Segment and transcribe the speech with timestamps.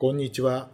[0.00, 0.68] こんにちは。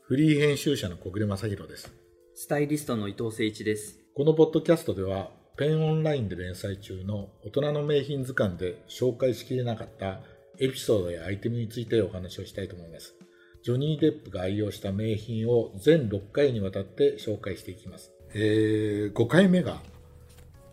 [0.00, 1.92] フリー編集者の小暮正弘です。
[2.34, 3.98] スタイリストの伊藤誠一です。
[4.16, 10.20] このポッドキャストでは、ペンオンラインで連載中の大人の名品図鑑で紹介しきれなかった
[10.58, 13.14] エピソードやアイテムについてお話をしたいと思います。
[13.62, 18.12] ジョニー・デップが愛用した名品を全6回にわたって紹介していきます。
[18.32, 19.82] えー、5回目が、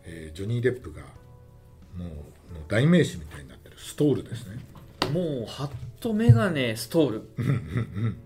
[0.04, 1.02] えージョニー・デップが
[1.94, 2.10] もう
[2.68, 4.64] 代名詞みたいになってるストールですね。
[5.12, 5.46] もう
[6.00, 7.22] と、メガネ、ストール。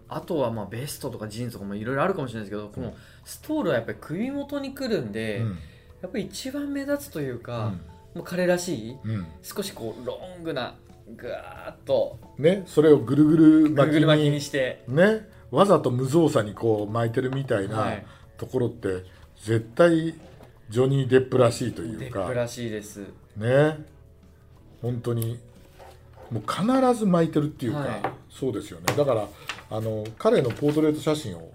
[0.08, 2.94] あとはまあベストとかジーンズとかもいろいろあるかもしれないですけどこの
[3.24, 5.58] ストールはやっぱり首元にくるんで、うん。
[6.02, 7.70] やっぱり一番目立つというか、うん。
[7.70, 7.78] も
[8.16, 9.26] う彼らしいうん。
[9.42, 10.74] 少しこうロングな
[11.16, 12.18] ぐわーっと。
[12.38, 14.82] ね、それをぐるぐる巻きぐる巻きににして。
[14.88, 18.06] ね、わざと無造作にこう巻いてるみたいはない。
[18.36, 19.04] ところって、
[19.42, 20.14] 絶対
[20.68, 22.20] ジョニー・デップらしいというか。
[22.20, 23.00] デップらしいです。
[23.36, 23.86] ね。
[24.80, 25.38] 本当に
[26.32, 28.02] もう必ず巻いてるっていうか、はい。
[28.30, 28.86] そうですよね。
[28.96, 29.28] だから
[29.70, 31.50] あの彼のポートレート写真を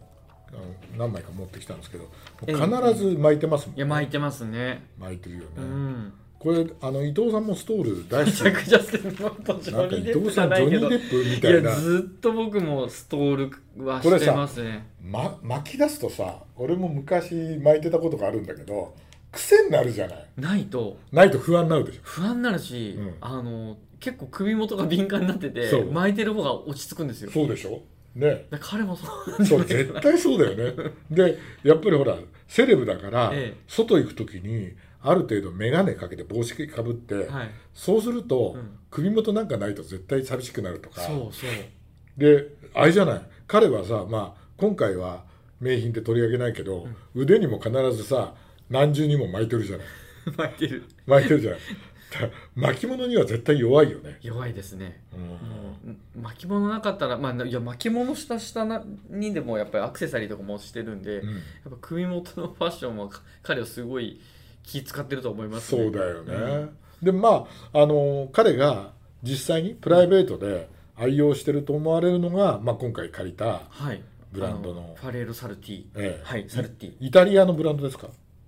[0.97, 2.09] 何枚か持ってきたんですけど
[2.45, 2.57] 必
[2.95, 4.85] ず巻いてますもん、いや巻いてますね。
[4.99, 6.13] 巻いてるよね、うん。
[6.39, 9.71] これあの伊藤さんもストール大好 めき。
[9.71, 14.87] なんか伊藤さんジョニー・デップみたいいなやずっと僕もストールはしてますね。
[15.01, 18.93] ま、巻き出すとさ俺も昔巻いてたことがあるんだけど
[19.31, 20.25] 癖になるじゃない。
[20.37, 20.97] ないと。
[21.11, 21.99] ないと不安になるでしょ。
[22.03, 23.15] 不安になるし、うん。
[23.21, 25.91] あの結構首元が敏感になっててそう。
[25.91, 27.31] 巻いてる方が落ち着くんですよ。
[27.31, 27.81] そうでしょ？
[28.15, 28.45] ね。
[28.49, 29.31] だから彼もそう。
[29.31, 30.91] なんじそう絶対そうだよね。
[31.09, 32.17] でやっぱりほら
[32.47, 33.61] セレブだから、ええ。
[33.67, 37.51] 外行く時にある程度眼鏡かけて帽子かぶって、なはい。
[37.73, 38.77] そうすると、うん。
[38.89, 41.01] 首元なんかないと絶対寂しくなるとか。
[41.01, 41.49] そうそう。
[42.17, 43.21] であれじゃない。
[43.47, 45.25] 彼はさまあ今回は
[45.59, 48.35] 名品って取り上げないけど、腕にも必ずさ
[48.69, 49.87] 何重にも巻いてるじゃない。
[50.37, 50.83] 巻いてる。
[51.05, 51.59] 巻いてるじゃない。
[51.59, 51.65] だ
[52.55, 55.03] 巻物には絶対弱いよね、弱いですね。
[55.13, 56.21] うん。
[56.21, 63.09] 巻物なかったらまあいや巻物した下なにでもやっぱりアクセサリーとかもしてるんで、やっうんぱ首元のファッションは
[63.43, 64.19] 彼はすごい
[64.63, 65.83] 気使ってると思いますね。
[65.83, 67.05] そうだよね、うん。
[67.05, 68.93] でまああの彼が
[69.23, 74.01] 実際にプライベートで愛用してると思われるのが、まあ、今回借りた、はい。
[74.31, 75.83] ブランドのあファレーロ・サルティ。
[75.95, 76.21] ええ。
[76.23, 76.93] はいサルティ。
[76.99, 78.07] イタリアのブランドですか？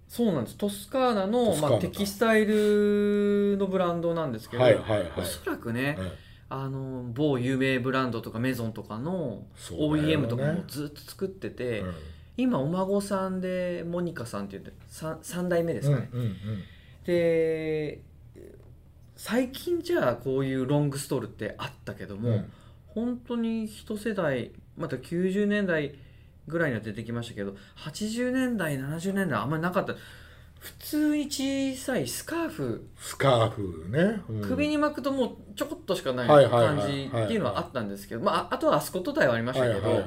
[0.09, 0.57] そうなんです。
[0.57, 5.11] トスカーナのまあ、テキスタイルのブランドなんですけど、はいはいはい。
[5.19, 6.17] おそらくね、え
[6.49, 11.93] あの某有名ブランドとかメゾンとかの OEM とかもずっと作ってえて、うん。
[12.37, 16.35] 今お孫さんでモニカさんって言って 3, 三代目ですかね、うんうんうん。
[17.05, 18.01] で
[19.15, 22.51] 最近じゃあこういうロングストールってあったけども、うん。
[22.87, 25.93] 本当に一世代また90年代
[26.49, 29.95] ぐらいには出てきましたけど80年代70年代あんまりなかった。
[30.59, 32.89] 普通に小さいスカーフ。
[32.97, 34.41] スカーフね、うん。
[34.41, 40.03] 首に巻くともうちょこっとしかない感じっていうのはあったんですけど、まあ、ああとはアスコットタイはありましたけど、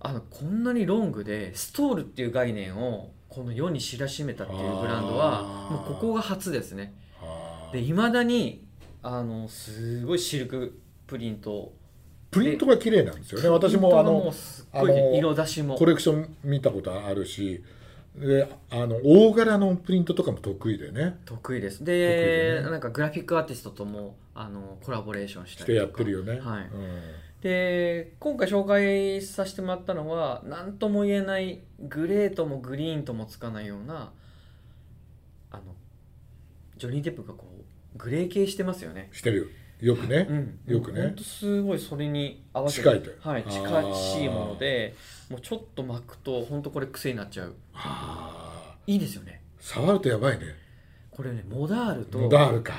[0.00, 6.94] あのこんなにロングでストールっていう概念をこの世に知らしめたっていうブランドはもうここが初ですね。
[7.72, 8.66] でいまだに
[9.02, 11.72] あのすごいシルクプリント
[12.30, 13.48] プリントが綺麗なんですよね。
[13.48, 14.32] 私もあの
[14.72, 15.76] あの色出しも。
[15.76, 17.62] コレクション見たことあるし。
[18.16, 21.18] であの大柄のプリントとかも得意でね。
[21.24, 21.84] 得意です。
[21.84, 22.70] ででね。
[22.70, 26.02] なんかグラフィックアーティストともあのコラボレーションしてやりとか。
[26.02, 26.62] ってるよね、はい。
[26.64, 26.70] うん。
[27.40, 34.12] で今回紹介させてもらったのは何とも言えないグレーともグリーンともつかないような
[35.50, 35.62] あの
[36.76, 37.46] ジョニー・デップがこ
[37.96, 39.08] うグレー系してますよね。
[39.12, 41.02] してるよよくね、うん、よくね。
[41.02, 44.94] 本当すごいそれに合わせ近いとはい、近しいもので
[45.30, 47.54] もうちょっと巻くと本当これ癖になっちゃう。
[48.86, 49.40] いいですよね。
[49.58, 50.44] 触るとやばいね。
[51.10, 52.74] これねモダールとモダールか、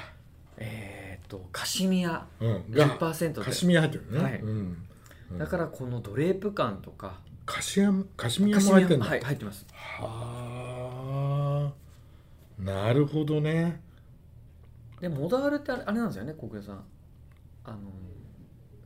[0.57, 2.25] えー、とカシミヤ。
[2.39, 3.41] うん、が10%で。
[3.41, 4.39] カシミヤ入ってるね、はい。
[4.39, 4.77] うん。
[5.31, 5.37] うん。
[5.37, 7.19] だからこのドレープ感とか。
[7.45, 9.65] カシヤカシミヤカシミヤも入ってんだ、はい入ってます。
[9.73, 12.61] はあ。
[12.63, 13.81] なるほどね
[15.01, 16.83] でモダールってあれあれなんですよね小暮さん。
[17.63, 17.77] あの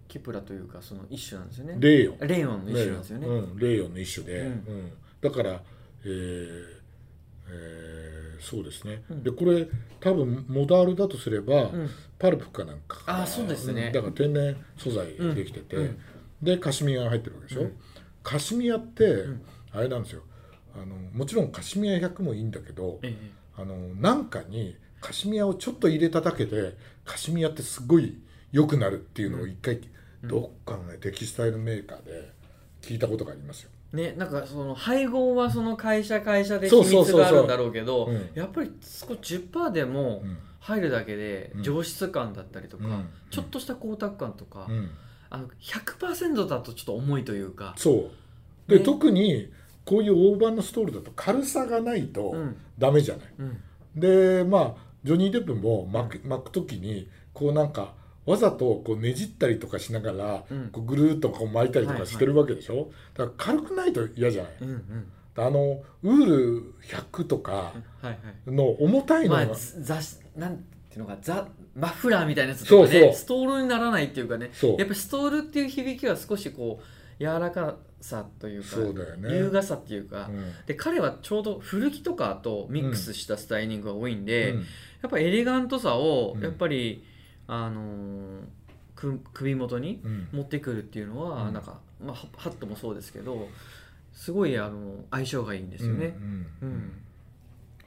[0.08, 1.76] キプラというかその一種なんですよね。
[1.80, 2.28] レイヨン。
[2.28, 4.48] レイオンの一種なんですよね、うん、レイヨンの一種で、うん。
[4.48, 4.92] うん。
[5.22, 5.62] だから、
[6.06, 6.76] えー
[7.48, 9.24] えーそうですね、うん。
[9.24, 9.68] でこれ
[10.00, 11.90] 多分モダールだとすれば、うん。
[12.20, 13.00] パルプかなんか。
[13.08, 13.90] あそうですね。
[13.90, 13.94] ん。
[13.94, 16.00] だから天然素材できてて、うん。
[16.42, 17.78] でカシミヤが入ってるわけでしょ、うん。
[18.24, 19.42] カシミヤって、ん。
[19.72, 20.22] あれなんですよ。
[20.76, 23.16] あのもちろんカシミヤ100もいいんだけどえ。
[23.58, 28.18] あのなんかにカシミヤをちょっと入れただけでカシミヤってすごい
[28.52, 29.80] 良くなるっていうのを一回、
[30.24, 30.28] うん。
[30.28, 32.32] どっかのねテキスタイルメーカーで
[32.82, 33.70] 聞いたことがありますよ。
[33.94, 37.22] えねなんかその配合はその会社会社で秘そうそうそうそう。
[37.22, 38.30] 密があるんだろうけどうん。
[38.34, 40.38] やっぱり少し10%でもうん。
[40.60, 41.64] 入るだけでうん。
[41.64, 43.10] 上質感だったりとか、うん。
[43.30, 44.90] ちょっとした光沢感とか、うん。
[45.30, 47.76] あの100%だとちょっと重いというか。
[47.78, 48.10] そ
[48.68, 48.72] う。
[48.72, 48.84] で、ね。
[48.84, 49.52] 特に
[49.86, 52.58] こういう大判のストールだと軽さがないとうん。
[52.80, 53.62] ダメじゃない、うん。
[53.96, 57.94] でまあジョニー・デップも巻く巻く時にこうなんか
[58.26, 60.70] わざとこうねじったりとかしながら、うん。
[60.72, 65.12] こうぐるーっとこう巻いたりとかしてるわけでしょ、だから軽くないと嫌じゃない、うんうん。
[65.38, 67.74] あのウール100とかは
[68.04, 68.52] いはい。
[68.52, 72.92] の重たいのが、まあなんていうのかザマフラーみたいなやつとかね。
[72.92, 73.14] そうそう。
[73.14, 74.50] ストールにならないっていうかね。
[74.64, 76.84] やっぱりストールっていう響きは少しこう
[77.20, 78.78] 柔らかさというか
[79.30, 80.54] 優雅さっていうか、うん。
[80.66, 84.60] で彼はちょうど古着とかとミックスしたスタイリングが多いんで、うん。
[84.60, 84.64] や
[85.08, 86.44] っぱエレガントさをうん。
[86.44, 87.04] やっぱり、
[87.48, 88.40] あの
[89.34, 90.28] 首元にうん。
[90.32, 91.54] 持ってくるっていうのは、うん。
[91.54, 93.48] なんか、まあ、ハハットもそうですけど
[94.14, 96.16] すごいあの相性がいいんですよね。
[96.62, 96.92] うん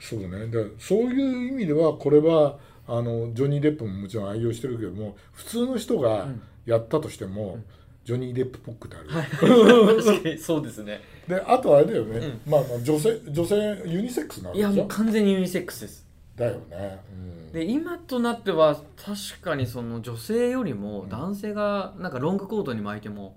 [0.00, 6.42] そうだねだからそういう意味ではこれはあのジョニー・デップももちろん愛用してるけども普通の人がうん。
[6.66, 7.64] やったとしても、うん
[8.08, 11.02] ジョニー・デップっぽくてある、はい、確かにそうですね。
[11.28, 14.84] であとあれだよね、まあまあ女性女性ユニセックスなわいやけでしょ？
[14.84, 16.06] もう完全にユニセックスです。
[16.36, 17.16] だよね、う
[17.50, 23.36] ん、で今となっては確かにその女性よりも男性がなんかロングコートに巻いても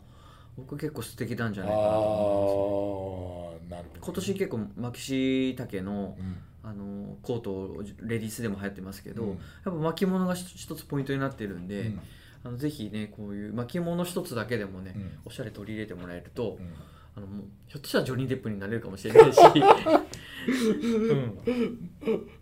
[0.56, 3.74] 僕結構素敵なんじゃあないかなと思います。
[3.74, 6.38] あなるほど今年結構マキシ丈のうん。
[6.64, 9.30] あのコートレディースでも流行ってますけど、うん。
[9.32, 12.00] やっぱ巻物が一一つポイントになってるんで、うん
[12.44, 15.12] あのぜひねこういう巻物一つだけでもね、うん。
[15.26, 16.74] おしゃれ取り入れてもらえると、うん。
[17.16, 17.28] あの
[17.68, 19.40] ひょっとしたらジョニー・デップになれるかもしれないし、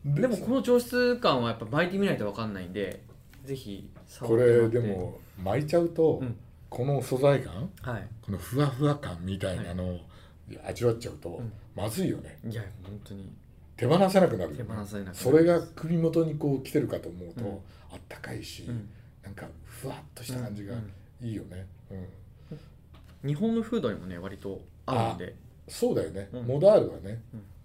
[0.05, 3.03] うん、でもこの上質感はやっぱ巻いてみないと分かんないんで
[3.45, 6.37] ぜひ触これでも巻いちゃうと、うん。
[6.69, 8.07] この素材感はい。
[8.21, 9.99] このふわふわ感みたいなのを
[10.63, 11.51] 味わっちゃうと、うん。
[11.75, 12.37] まずいよね。
[12.47, 13.33] いや本当に。
[13.75, 17.51] 手放せなくなる手放せなくなるそれが首元にこう来てるかと思うと、うん。
[17.91, 18.89] あったかいし、うん
[19.23, 20.93] なんかふわっとした感じがうん
[21.27, 23.27] いいよね、うん。
[23.27, 25.35] 日本のフードにもね割と合うんで。
[25.67, 26.47] そうだよね、うん。
[26.47, 27.21] モダールはね、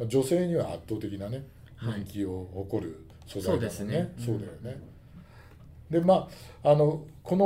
[0.07, 1.43] 女性には圧倒的なね
[1.77, 2.03] はい。
[2.03, 4.15] 人気を誇る素材だもんね,、そうですね。
[4.19, 4.81] そうだよね、
[5.91, 6.29] でま
[6.63, 7.37] ああのこ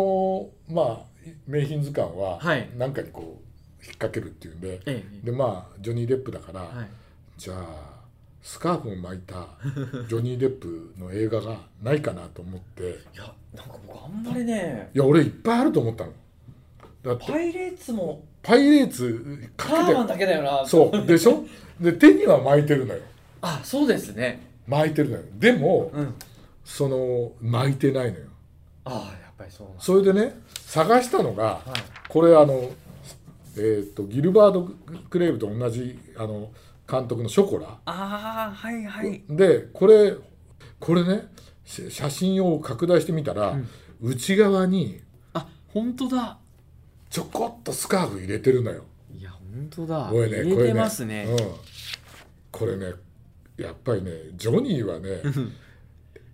[0.69, 1.07] のまあ
[1.47, 2.71] 名品図鑑ははい。
[2.77, 5.27] 何かにこう引っ掛けるっていうんで、ええ。
[5.27, 6.89] でまあジョニー・デップだから、はい。
[7.37, 7.98] じゃあ
[8.43, 9.49] スカーフを巻いた
[10.09, 12.83] ジョニー・デップの映画がないかなと思って。
[12.83, 12.87] い
[13.17, 16.13] やなんか僕あんまりねいや俺いっぱいあると思ったの。
[17.03, 20.63] だってパイレーツもパイレーツカーマンだけだよな。
[20.65, 21.07] てそう。
[21.07, 21.45] でしょ？
[21.81, 23.01] で手には巻いてるのよ。
[23.43, 24.41] あそうですね。
[24.67, 25.23] 巻いてるのよ。
[25.39, 26.15] でもうん。
[26.65, 28.27] その巻いてないのよ。
[28.85, 32.09] ああやっぱりそうそれでね探したのがはい。
[32.09, 32.71] これあの
[33.57, 34.71] えー、とギルバード・
[35.11, 36.51] クレーブと同じあの
[36.91, 37.79] 監督の「ショコラ。
[37.85, 40.17] ああはいはい」でこれ
[40.81, 41.29] これね
[41.65, 43.69] し写真を拡大してみたら、うん。
[44.01, 45.01] 内側に
[45.35, 46.39] あ本当だ。
[47.11, 48.85] ちょこっとスカーフ入れてるのよ。
[49.13, 50.09] いや本当だ。
[50.11, 51.27] これね入れてますね。
[52.51, 53.09] これね,、うん、これね
[53.57, 55.23] やっぱりねジョニーはね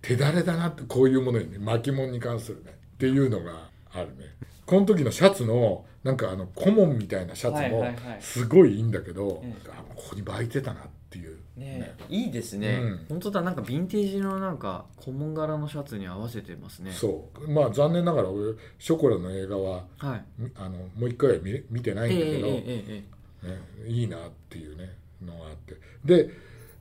[0.01, 7.95] 手だれだなってこういうものにね巻物に関するねっていうのがあるねこの時のシャツのなんかあの顧問みたいなシャツもはいはいはい。
[8.21, 11.37] すごいいいんだけど、えあここに巻いてたなっていう。
[11.55, 11.95] ね。
[12.09, 13.05] いいですね、うん。
[13.09, 16.91] 本当だなんかヴィンテージのなんか古文柄のシャツに合わせてますね。
[16.91, 17.49] そう。
[17.49, 20.23] まあ残念ながら俺ショコラの映画ははい。
[20.37, 23.03] みあのもう一回は見見てないんだけど、えええええ
[23.43, 23.47] え。
[23.47, 24.89] ね、いいなっていうね
[25.23, 25.75] のがあって。
[26.03, 26.29] で、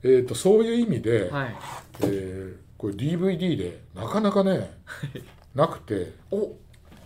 [0.03, 1.57] えー、とそういう意味で、はい。
[2.03, 4.71] えーこれ DVD でなかなかね
[5.55, 6.13] なくて。
[6.31, 6.53] お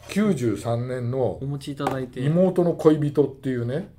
[0.08, 2.20] 93年のお持ちいただい「て。
[2.20, 3.90] 妹の恋人」っていうね、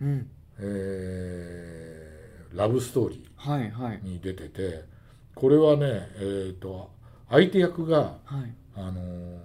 [0.00, 0.26] うん。
[0.58, 3.98] えーラブストーリはいはい。
[3.98, 4.84] ーに出てて
[5.34, 6.88] これはね、えー、と
[7.28, 8.54] 相手役が、はい。
[8.76, 9.38] あのー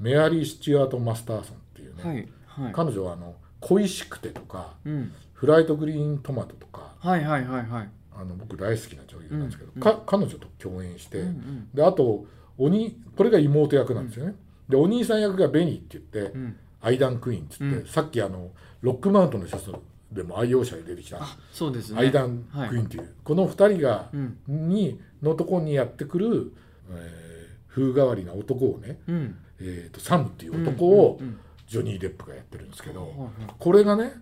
[0.00, 2.72] メアリー・スチュアート・マスターソンっていうね、はいはい。
[2.72, 7.88] 彼女はあの「恋しくて」とかうん「フライト・グリーン・トマト」とかはいはいはいはい。
[8.16, 11.68] あの僕大好きな女優なんですけど、うんか彼女と共演して、うんうん。
[11.72, 12.26] であと
[12.58, 14.34] おにこれが妹役なんですよね、
[14.68, 16.56] でお兄さん役がベニーって言って、うん。
[16.80, 17.86] アイダン・クイーンっつって、うん。
[17.86, 19.74] さっきあのロックマウントのシャツ
[20.12, 22.00] でも愛用者で出てきた、あそうですね。
[22.00, 24.38] アイダン・クイーンっていう、この2人が、うん。
[24.46, 26.52] にのとこにやってくる、
[26.90, 27.34] えー
[27.74, 29.36] 風変わりな男をね、うん。
[29.60, 31.20] えー、とサムっていう男を
[31.66, 33.30] ジョニー・デップがやってるんですけど、はいはい。
[33.58, 34.12] これがね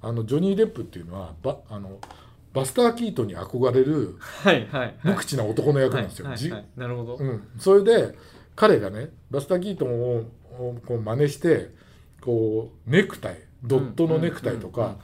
[0.00, 1.98] あのジョニー・デップっていうのはバあの
[2.52, 6.28] バスター・キートンに憧れるはいはい無口な男の役なんですよ。
[6.76, 7.16] なるほど。
[7.16, 8.16] うん、それで
[8.60, 11.70] 彼がねバスター・キートンををこう真似して
[12.20, 14.96] こうネクタイドットのネクタイとか、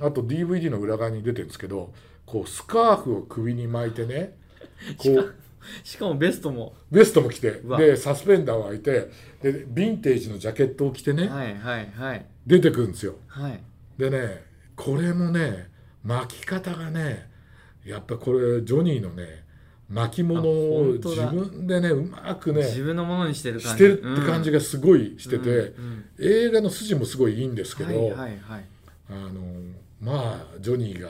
[0.00, 1.92] あと DVD の裏側に出てるんですけど
[2.26, 4.36] こうスカーフを首に巻いてね
[4.98, 5.34] こう
[5.84, 6.74] しかもベストも。
[6.90, 12.26] ベストも着てでサスペンダーを開いてでヴィンテージのジャケットを着てね、はいはいはい。
[12.44, 13.14] 出てくるんですよ。
[13.28, 13.60] はい。
[13.98, 14.42] でね
[14.74, 15.68] これもね
[16.02, 17.30] 巻き方がね
[17.84, 19.44] やっぱこれジョニーのね
[19.90, 23.68] 巻き物あを自分でねうまくね自分のものにしてる感じ。
[23.70, 26.04] してるって感じががすごいしてて、うん。
[26.20, 28.40] 映画の筋もすごいいいんですけど、はいはい。
[28.42, 28.64] はい
[29.10, 29.40] あの
[30.00, 31.08] まあジョニーが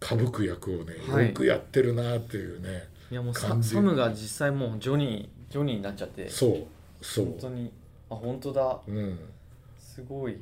[0.00, 1.26] 歌舞く役をね、はい。
[1.28, 6.28] よくやってるなっていうねいやもうサムが実際もうジョニージョニーになっちゃって。
[6.28, 7.24] そうそう。
[7.26, 7.72] 本当に。
[8.10, 8.78] あ本当だ。
[8.86, 9.18] うん。
[9.76, 10.38] すごい。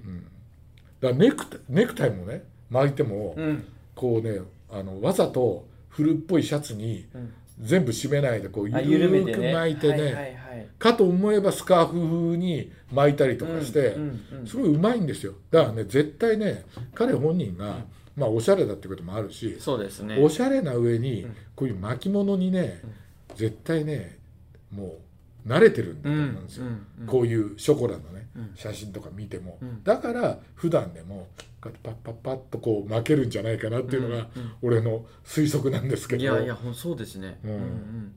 [1.01, 3.65] だからネクタイネクタイもね巻いても、うん。
[3.95, 10.39] こうねあのわざと古っぽいシャツにうん全部締めないでこうあ緩く巻いてね、
[10.79, 13.97] かと思えばスカーフ風に巻いたりとかして、
[14.47, 15.35] すごいうまいんですよ。
[15.51, 17.79] だからね絶対ね彼本人が、
[18.17, 20.19] まあおしゃれだってこともあるし、そうですね。
[20.21, 21.37] おしゃれな上にうん。
[21.55, 22.83] こういう巻物にね、
[23.35, 24.19] 絶対ね
[24.71, 24.99] もう
[25.47, 27.07] 慣れてるんだと思うんですよ、うんうん。
[27.07, 28.51] こういうショコラのね、うん。
[28.55, 29.85] 写真とか見ても、うん。
[29.85, 31.29] だから普段でも
[31.61, 34.53] パッパッパッとこう巻けるんじゃないかなっていうのがうんうん。
[34.63, 37.39] 俺の推測なんですけど、いやいやそうですね。
[37.45, 37.51] うん。
[37.51, 38.13] うん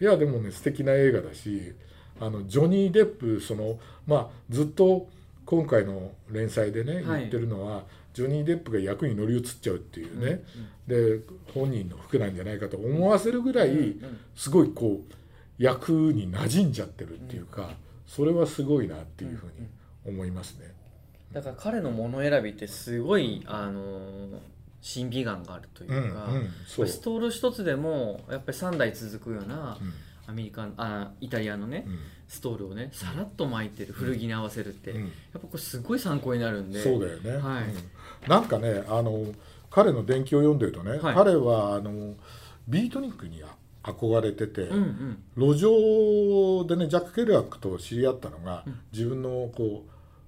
[0.00, 1.72] いやでもね素敵な映画だし
[2.20, 5.08] あのジョニー・デップそのまあずっと
[5.46, 7.20] 今回の連載でねはい。
[7.20, 10.42] 言ってるのは、ジョニー・デップが役に乗り移っちゃうっていうね、
[10.86, 11.20] で
[11.52, 14.18] 本人の服なんじゃないかと思わせるぐらい、うんうん。
[14.34, 15.14] すごいこう
[15.58, 17.70] 役に馴染んじゃってるっていうか、
[18.06, 19.68] それはすごいなっていうふうに
[20.06, 20.72] 思いますね。
[21.32, 24.38] だから彼のもの選びってすごいあのー
[24.84, 29.92] 審美眼があるといううんか、うん、そう、ストール一つでもやっぱり3代続くようなうん。
[30.26, 31.98] アメリカンあイタリアのねうん。
[32.28, 35.00] ストールをねさらっと巻いてる古着に合わせるって、うん。
[35.00, 36.82] やっぱこれすごい参考になるんで。
[36.82, 37.64] そうだよね、はい。
[37.64, 37.74] うん。
[38.28, 39.24] なんかねあの
[39.70, 41.14] 彼の伝記を読んでるとね、はい。
[41.14, 42.14] 彼はあの
[42.68, 43.42] ビートニックに
[43.84, 45.54] 憧れてて、うんうん。
[45.54, 48.80] 路上でねジャック・ケルアックと知り合ったのが、うん。
[48.92, 49.84] 自分のこ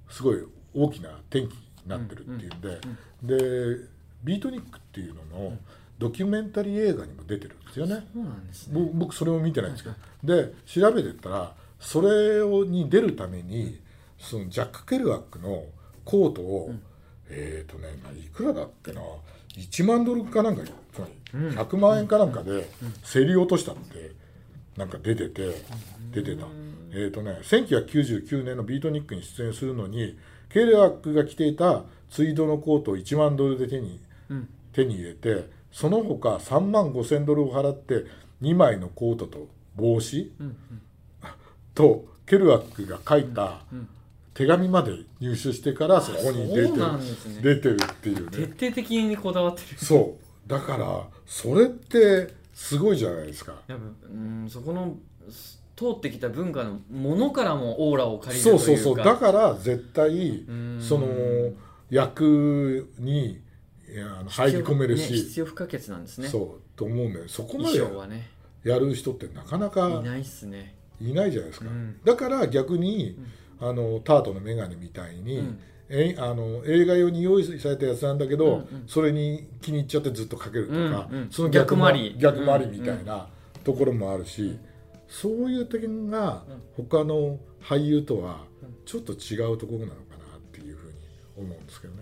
[0.09, 0.37] うすごい
[0.75, 1.49] 大きな転機に
[1.87, 2.79] なってるっていうんで、
[3.23, 3.89] で
[4.23, 5.59] ビートニックっていうのの
[5.99, 8.07] ドキュメンタリー映画にも出てるんですよね。
[8.53, 8.91] そね。
[8.91, 9.91] ぼ僕それも見てないんですけ
[10.25, 13.81] ど、で調べてったらそれをに出るために
[14.19, 15.65] そのジャック・ケルアックの
[16.05, 16.75] コートを、
[17.29, 19.01] えっ、とね、まあ、いくらだっけな
[19.57, 21.13] 1万ドルかなんかつまり
[21.55, 22.69] 100万円かなんかで
[23.13, 24.13] 競り落としたって
[24.77, 25.63] なんか出てて
[26.13, 26.47] 出てた。
[26.93, 34.49] えっ、とね1999年のビートニックに出演するのにケルアックが着ていたツイードのコートを1万ドルで手にうん。
[34.73, 38.05] 手に入れてその他3万5千ドルを払って
[38.43, 40.57] 2枚のコートと帽子うん
[41.75, 43.89] とケルアックが書いたうん
[44.37, 46.79] 手紙まで入手してからそこに出てるね。
[47.43, 49.79] 出てるっていう徹ね底的にこだわってる。
[49.79, 50.49] そう。
[50.49, 53.55] だからそれってすごいじゃないですか。
[53.67, 54.95] やっぱうんそこの
[55.31, 58.97] す通ってきた文化のものからもオーラを借りるそうそうそう。
[58.97, 60.79] だから絶対うん。
[60.83, 61.07] その
[61.89, 63.41] 役に
[64.29, 66.29] 入り込めるねし、必要不可欠なんですね。
[66.29, 70.75] そうと思うんだよそこま衣でやる人ってなかないかないっすね。
[71.01, 72.01] いないじゃないですか、うん。
[72.05, 73.19] だから逆に、
[73.61, 75.61] あのタートのメガネみたいに、うん。
[75.89, 80.79] えあの映画用に用意されたやつなんだけど、うんうんそれに気に入っちゃってずっとかけるとか、
[81.11, 81.29] うんうん。
[81.31, 82.17] その逆回り。
[82.19, 82.67] 逆回り。
[82.67, 83.29] みたいな
[83.65, 84.59] ところもあるし、
[85.09, 86.45] そういう点が
[86.77, 88.45] 他の俳優とは
[88.85, 90.95] ちょっと違うところなのかなっていうふうに
[91.37, 91.96] 思うんですけどね。